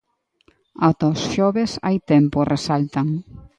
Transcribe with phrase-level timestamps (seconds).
[0.87, 3.07] Ata o xoves hai tempo, resaltan.